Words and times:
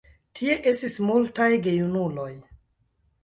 Tie 0.37 0.53
estis 0.71 0.95
multaj 1.09 1.49
gejunuloj. 1.67 2.31